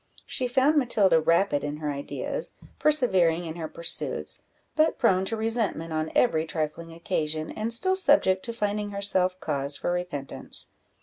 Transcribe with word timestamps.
She 0.25 0.47
found 0.47 0.77
Matilda 0.79 1.21
rapid 1.21 1.63
in 1.63 1.77
her 1.77 1.91
ideas, 1.91 2.53
persevering 2.79 3.45
in 3.45 3.53
her 3.57 3.67
pursuits, 3.67 4.41
but 4.75 4.97
prone 4.97 5.25
to 5.25 5.37
resentment 5.37 5.93
on 5.93 6.11
every 6.15 6.47
trifling 6.47 6.91
occasion, 6.91 7.51
and 7.51 7.71
still 7.71 7.95
subject 7.95 8.41
to 8.45 8.51
finding 8.51 8.89
herself 8.89 9.39
cause 9.39 9.77
for 9.77 9.91
repentance. 9.91 10.69